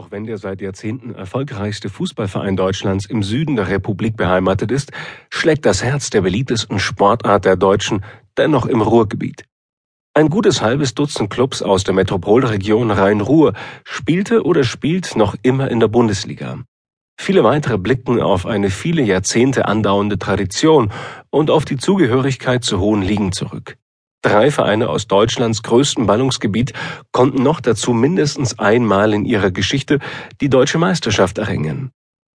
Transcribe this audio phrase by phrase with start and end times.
[0.00, 4.92] Auch wenn der seit Jahrzehnten erfolgreichste Fußballverein Deutschlands im Süden der Republik beheimatet ist,
[5.28, 8.02] schlägt das Herz der beliebtesten Sportart der Deutschen
[8.38, 9.44] dennoch im Ruhrgebiet.
[10.14, 13.52] Ein gutes halbes Dutzend Clubs aus der Metropolregion Rhein-Ruhr
[13.84, 16.60] spielte oder spielt noch immer in der Bundesliga.
[17.20, 20.90] Viele weitere blicken auf eine viele Jahrzehnte andauernde Tradition
[21.28, 23.76] und auf die Zugehörigkeit zu hohen Ligen zurück.
[24.22, 26.74] Drei Vereine aus Deutschlands größtem Ballungsgebiet
[27.10, 29.98] konnten noch dazu mindestens einmal in ihrer Geschichte
[30.42, 31.90] die deutsche Meisterschaft erringen.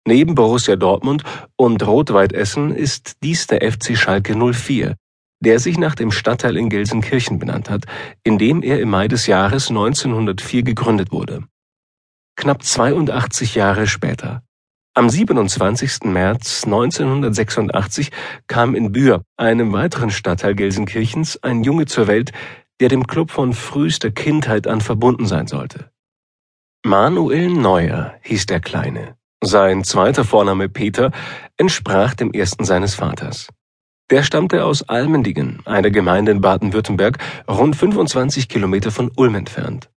[0.06, 1.24] Neben Borussia Dortmund
[1.56, 4.96] und Rot-Weiß Essen ist dies der FC Schalke 04,
[5.40, 7.84] der sich nach dem Stadtteil in Gelsenkirchen benannt hat,
[8.23, 11.45] in dem er im Mai des Jahres 1904 gegründet wurde.
[12.37, 14.42] Knapp 82 Jahre später
[14.94, 16.04] am 27.
[16.04, 18.10] März 1986
[18.46, 22.32] kam in Bühr, einem weiteren Stadtteil Gelsenkirchens, ein Junge zur Welt,
[22.80, 25.90] der dem Club von frühester Kindheit an verbunden sein sollte.
[26.86, 29.16] Manuel Neuer hieß der Kleine.
[29.42, 31.10] Sein zweiter Vorname Peter
[31.56, 33.48] entsprach dem ersten seines Vaters.
[34.10, 39.90] Der stammte aus Almendingen, einer Gemeinde in Baden-Württemberg, rund 25 Kilometer von Ulm entfernt.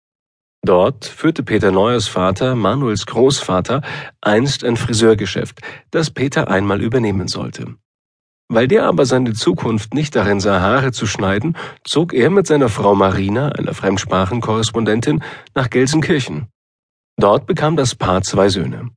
[0.66, 3.82] Dort führte Peter Neuers Vater, Manuels Großvater,
[4.20, 7.76] einst ein Friseurgeschäft, das Peter einmal übernehmen sollte.
[8.50, 12.70] Weil der aber seine Zukunft nicht darin sah, Haare zu schneiden, zog er mit seiner
[12.70, 16.48] Frau Marina, einer Fremdsprachenkorrespondentin, nach Gelsenkirchen.
[17.18, 18.90] Dort bekam das Paar zwei Söhne.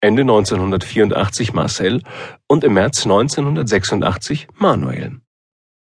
[0.00, 2.00] Ende 1984 Marcel
[2.46, 5.20] und im März 1986 Manuel.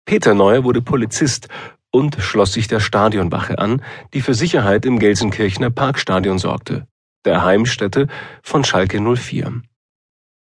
[0.04, 1.48] Peter Neuer wurde Polizist
[1.92, 3.82] und schloss sich der Stadionwache an,
[4.14, 6.88] die für Sicherheit im Gelsenkirchener Parkstadion sorgte,
[7.24, 8.08] der Heimstätte
[8.42, 9.62] von Schalke 04.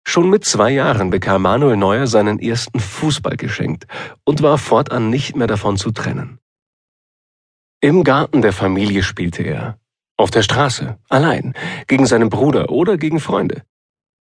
[0.07, 3.87] Schon mit zwei Jahren bekam Manuel Neuer seinen ersten Fußball geschenkt
[4.23, 6.39] und war fortan nicht mehr davon zu trennen.
[7.81, 9.79] Im Garten der Familie spielte er,
[10.17, 11.53] auf der Straße, allein,
[11.87, 13.63] gegen seinen Bruder oder gegen Freunde.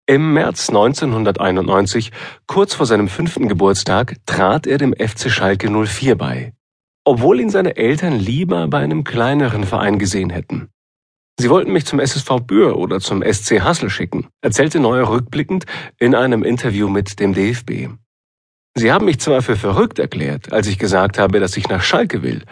[0.07, 2.11] Im März 1991,
[2.47, 6.53] kurz vor seinem fünften Geburtstag, trat er dem FC Schalke 04 bei
[7.05, 10.69] obwohl ihn seine Eltern lieber bei einem kleineren Verein gesehen hätten.
[11.39, 15.65] Sie wollten mich zum SSV Bühr oder zum SC Hassel schicken, erzählte Neuer rückblickend
[15.99, 17.89] in einem Interview mit dem DFB.
[18.77, 22.23] Sie haben mich zwar für verrückt erklärt, als ich gesagt habe, dass ich nach Schalke
[22.23, 22.43] will,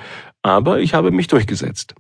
[0.42, 1.96] aber ich habe mich durchgesetzt.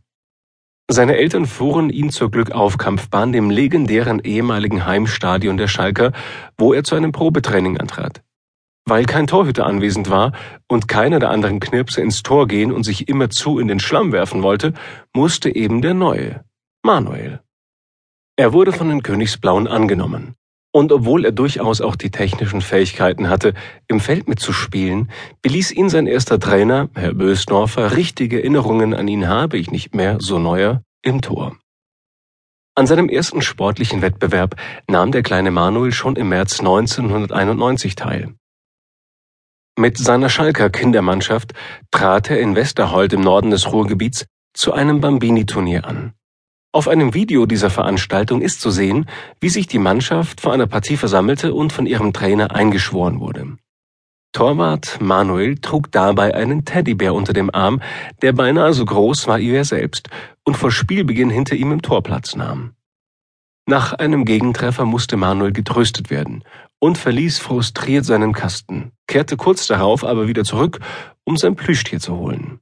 [0.91, 6.11] Seine Eltern fuhren ihn zur Glückaufkampfbahn, dem legendären ehemaligen Heimstadion der Schalker,
[6.57, 8.21] wo er zu einem Probetraining antrat.
[8.85, 10.33] Weil kein Torhüter anwesend war
[10.67, 14.43] und keiner der anderen Knirpse ins Tor gehen und sich immerzu in den Schlamm werfen
[14.43, 14.73] wollte,
[15.13, 16.43] musste eben der Neue,
[16.83, 17.39] Manuel.
[18.35, 20.35] Er wurde von den Königsblauen angenommen.
[20.75, 23.53] Und obwohl er durchaus auch die technischen Fähigkeiten hatte,
[23.87, 25.11] im Feld mitzuspielen,
[25.43, 30.17] beließ ihn sein erster Trainer, Herr Bösdorfer, richtige Erinnerungen an ihn habe ich nicht mehr,
[30.19, 31.55] so neuer, im Tor.
[32.75, 34.55] An seinem ersten sportlichen Wettbewerb
[34.89, 38.33] nahm der kleine Manuel schon im März 1991 teil.
[39.75, 41.53] Mit seiner Schalker Kindermannschaft
[41.89, 46.13] trat er in Westerhold im Norden des Ruhrgebiets zu einem Bambini-Turnier an.
[46.71, 49.07] Auf einem Video dieser Veranstaltung ist zu sehen,
[49.41, 53.57] wie sich die Mannschaft vor einer Partie versammelte und von ihrem Trainer eingeschworen wurde.
[54.31, 57.81] Torwart Manuel trug dabei einen Teddybär unter dem Arm,
[58.21, 60.07] der beinahe so groß war wie er selbst
[60.43, 62.75] und vor Spielbeginn hinter ihm im Tor Platz nahm.
[63.67, 66.43] Nach einem Gegentreffer musste Manuel getröstet werden
[66.79, 70.79] und verließ frustriert seinen Kasten, kehrte kurz darauf aber wieder zurück,
[71.23, 72.59] um sein Plüschtier zu holen.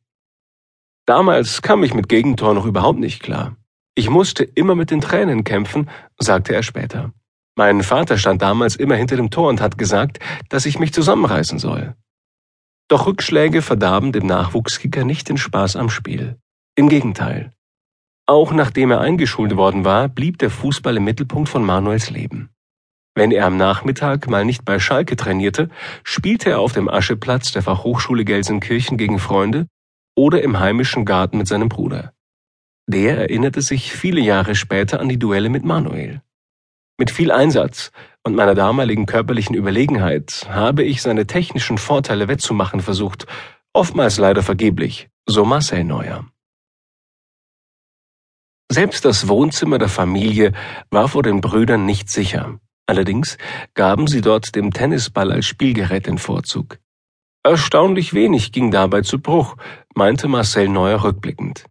[1.05, 3.55] Damals kam ich mit Gegentor noch überhaupt nicht klar.
[3.95, 7.11] Ich musste immer mit den Tränen kämpfen, sagte er später.
[7.55, 10.19] Mein Vater stand damals immer hinter dem Tor und hat gesagt,
[10.49, 11.95] dass ich mich zusammenreißen soll.
[12.87, 16.37] Doch Rückschläge verdarben dem Nachwuchskicker nicht den Spaß am Spiel.
[16.75, 17.51] Im Gegenteil.
[18.25, 22.49] Auch nachdem er eingeschult worden war, blieb der Fußball im Mittelpunkt von Manuels Leben.
[23.13, 25.69] Wenn er am Nachmittag mal nicht bei Schalke trainierte,
[26.03, 29.67] spielte er auf dem Ascheplatz der Fachhochschule Gelsenkirchen gegen Freunde
[30.15, 32.13] oder im heimischen Garten mit seinem Bruder.
[32.87, 36.21] Der erinnerte sich viele Jahre später an die Duelle mit Manuel.
[36.97, 37.91] Mit viel Einsatz
[38.23, 43.27] und meiner damaligen körperlichen Überlegenheit habe ich seine technischen Vorteile wettzumachen versucht,
[43.73, 46.25] oftmals leider vergeblich, so Marcel Neuer.
[48.71, 50.53] Selbst das Wohnzimmer der Familie
[50.91, 52.59] war vor den Brüdern nicht sicher.
[52.91, 53.37] Allerdings
[53.73, 56.77] gaben sie dort dem Tennisball als Spielgerät den Vorzug.
[57.41, 59.55] Erstaunlich wenig ging dabei zu Bruch,
[59.95, 61.63] meinte Marcel Neuer rückblickend.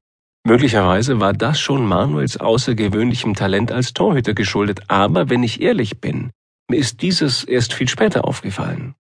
[0.46, 6.30] Möglicherweise war das schon Manuels außergewöhnlichem Talent als Torhüter geschuldet, aber wenn ich ehrlich bin,
[6.70, 8.94] mir ist dieses erst viel später aufgefallen.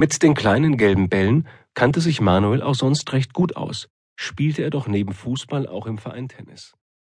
[0.00, 3.88] Mit den kleinen gelben Bällen kannte sich Manuel auch sonst recht gut aus,
[4.18, 6.72] spielte er doch neben Fußball auch im Verein Tennis.